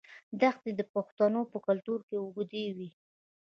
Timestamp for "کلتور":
1.67-1.99